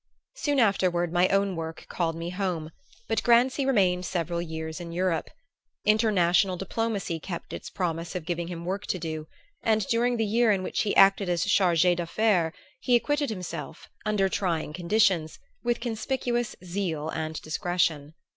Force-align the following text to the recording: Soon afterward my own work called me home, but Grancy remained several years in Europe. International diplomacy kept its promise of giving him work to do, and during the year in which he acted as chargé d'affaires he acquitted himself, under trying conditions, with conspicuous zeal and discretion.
Soon 0.33 0.59
afterward 0.59 1.13
my 1.13 1.27
own 1.27 1.55
work 1.55 1.85
called 1.87 2.15
me 2.15 2.31
home, 2.31 2.71
but 3.07 3.21
Grancy 3.21 3.67
remained 3.67 4.03
several 4.03 4.41
years 4.41 4.79
in 4.81 4.91
Europe. 4.91 5.29
International 5.85 6.57
diplomacy 6.57 7.19
kept 7.19 7.53
its 7.53 7.69
promise 7.69 8.15
of 8.15 8.25
giving 8.25 8.47
him 8.47 8.65
work 8.65 8.87
to 8.87 8.97
do, 8.97 9.27
and 9.61 9.85
during 9.85 10.17
the 10.17 10.25
year 10.25 10.51
in 10.51 10.63
which 10.63 10.81
he 10.81 10.95
acted 10.95 11.29
as 11.29 11.45
chargé 11.45 11.95
d'affaires 11.95 12.51
he 12.79 12.95
acquitted 12.95 13.29
himself, 13.29 13.91
under 14.03 14.27
trying 14.27 14.73
conditions, 14.73 15.37
with 15.63 15.79
conspicuous 15.79 16.55
zeal 16.63 17.09
and 17.09 17.39
discretion. 17.43 18.15